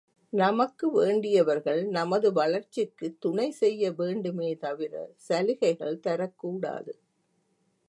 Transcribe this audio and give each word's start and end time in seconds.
நமக்கு 0.33 0.91
வேண்டியவர்கள் 0.91 1.85
நமது 1.89 2.33
வளர்ச்சிக்குத் 2.33 3.19
துணை 3.19 3.51
செய்ய 3.51 3.91
வேண்டுமே 3.91 4.55
தவிர 4.57 4.93
சலுகைகள் 5.27 6.01
தரக்கூடாது. 6.07 6.93